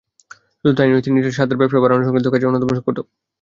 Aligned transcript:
শুধু 0.59 0.73
তা-ই 0.73 0.89
নয়, 0.91 1.03
তিনি 1.03 1.17
ছিলেন 1.17 1.35
সারদার 1.37 1.59
ব্যবসা 1.59 1.81
বাড়ানোসংক্রান্ত 1.81 2.27
কাজের 2.29 2.49
অন্যতম 2.49 2.69
সংগঠক। 2.71 3.05